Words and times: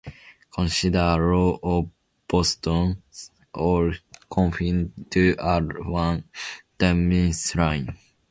Consider 0.51 0.97
a 0.97 1.19
row 1.21 1.59
of 1.61 1.87
bosons 2.27 3.29
all 3.53 3.93
confined 4.31 4.93
to 5.11 5.35
a 5.37 5.59
one-dimensional 5.61 7.67
line. 7.67 7.95